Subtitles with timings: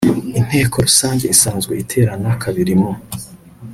[0.39, 2.91] Inteko Rusange isanzwe iterana kabiri mu